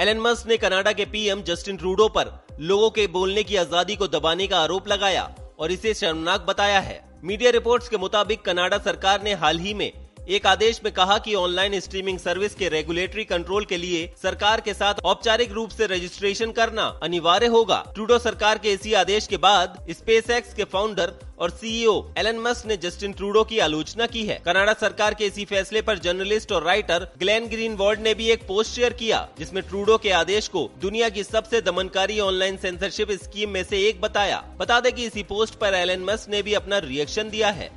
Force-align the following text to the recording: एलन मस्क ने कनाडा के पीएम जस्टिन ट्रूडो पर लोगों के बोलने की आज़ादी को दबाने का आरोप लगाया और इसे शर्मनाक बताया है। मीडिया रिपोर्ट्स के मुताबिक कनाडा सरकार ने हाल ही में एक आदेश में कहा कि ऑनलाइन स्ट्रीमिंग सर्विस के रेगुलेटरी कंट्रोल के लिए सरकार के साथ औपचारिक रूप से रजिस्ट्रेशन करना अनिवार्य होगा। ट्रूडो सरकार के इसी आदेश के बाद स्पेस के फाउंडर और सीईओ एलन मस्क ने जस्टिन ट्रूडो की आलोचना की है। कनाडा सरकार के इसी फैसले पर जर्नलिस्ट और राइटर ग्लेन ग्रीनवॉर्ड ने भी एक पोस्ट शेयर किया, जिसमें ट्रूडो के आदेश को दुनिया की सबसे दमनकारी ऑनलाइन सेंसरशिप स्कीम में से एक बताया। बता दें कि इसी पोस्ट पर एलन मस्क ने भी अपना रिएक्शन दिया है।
एलन 0.00 0.18
मस्क 0.18 0.46
ने 0.48 0.56
कनाडा 0.56 0.92
के 0.92 1.04
पीएम 1.04 1.42
जस्टिन 1.42 1.76
ट्रूडो 1.76 2.08
पर 2.08 2.30
लोगों 2.60 2.88
के 2.90 3.06
बोलने 3.06 3.42
की 3.42 3.56
आज़ादी 3.56 3.96
को 3.96 4.06
दबाने 4.06 4.46
का 4.46 4.58
आरोप 4.58 4.88
लगाया 4.88 5.22
और 5.58 5.72
इसे 5.72 5.92
शर्मनाक 5.94 6.40
बताया 6.40 6.80
है। 6.80 7.00
मीडिया 7.24 7.50
रिपोर्ट्स 7.50 7.88
के 7.88 7.96
मुताबिक 7.96 8.42
कनाडा 8.42 8.78
सरकार 8.78 9.22
ने 9.22 9.34
हाल 9.34 9.58
ही 9.58 9.74
में 9.74 9.90
एक 10.26 10.46
आदेश 10.46 10.80
में 10.84 10.92
कहा 10.92 11.16
कि 11.18 11.34
ऑनलाइन 11.34 11.78
स्ट्रीमिंग 11.80 12.18
सर्विस 12.18 12.54
के 12.54 12.68
रेगुलेटरी 12.68 13.24
कंट्रोल 13.24 13.64
के 13.64 13.76
लिए 13.76 14.06
सरकार 14.22 14.60
के 14.60 14.74
साथ 14.74 15.00
औपचारिक 15.04 15.52
रूप 15.52 15.70
से 15.70 15.86
रजिस्ट्रेशन 15.86 16.52
करना 16.52 16.82
अनिवार्य 17.02 17.46
होगा। 17.46 17.82
ट्रूडो 17.94 18.18
सरकार 18.18 18.58
के 18.58 18.72
इसी 18.72 18.92
आदेश 18.94 19.26
के 19.26 19.36
बाद 19.36 19.76
स्पेस 19.90 20.54
के 20.56 20.64
फाउंडर 20.64 21.12
और 21.38 21.50
सीईओ 21.50 21.92
एलन 22.18 22.38
मस्क 22.38 22.66
ने 22.66 22.76
जस्टिन 22.76 23.12
ट्रूडो 23.12 23.44
की 23.44 23.58
आलोचना 23.58 24.06
की 24.06 24.24
है। 24.26 24.40
कनाडा 24.46 24.72
सरकार 24.72 25.14
के 25.14 25.26
इसी 25.26 25.44
फैसले 25.44 25.82
पर 25.82 25.98
जर्नलिस्ट 25.98 26.52
और 26.52 26.64
राइटर 26.64 27.06
ग्लेन 27.18 27.48
ग्रीनवॉर्ड 27.48 28.00
ने 28.00 28.14
भी 28.14 28.30
एक 28.30 28.46
पोस्ट 28.46 28.74
शेयर 28.74 28.92
किया, 28.92 29.28
जिसमें 29.38 29.62
ट्रूडो 29.62 29.98
के 29.98 30.10
आदेश 30.12 30.48
को 30.48 30.68
दुनिया 30.80 31.08
की 31.08 31.24
सबसे 31.24 31.60
दमनकारी 31.60 32.20
ऑनलाइन 32.20 32.56
सेंसरशिप 32.56 33.12
स्कीम 33.22 33.50
में 33.50 33.62
से 33.64 33.86
एक 33.88 34.00
बताया। 34.00 34.42
बता 34.58 34.80
दें 34.80 34.92
कि 34.92 35.06
इसी 35.06 35.22
पोस्ट 35.22 35.54
पर 35.54 35.74
एलन 35.74 36.04
मस्क 36.04 36.30
ने 36.30 36.42
भी 36.42 36.54
अपना 36.54 36.78
रिएक्शन 36.80 37.30
दिया 37.30 37.50
है। 37.50 37.72